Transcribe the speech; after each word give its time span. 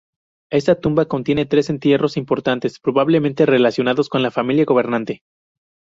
Esta 0.51 0.73
tumba 0.73 1.05
contiene 1.05 1.45
tres 1.45 1.69
entierros 1.69 2.17
importantes, 2.17 2.79
probablemente 2.79 3.45
relacionados 3.45 4.09
con 4.09 4.23
la 4.23 4.31
familia 4.31 4.65
gobernante. 4.65 5.21